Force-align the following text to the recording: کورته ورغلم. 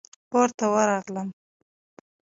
کورته 0.31 0.65
ورغلم. 0.73 1.27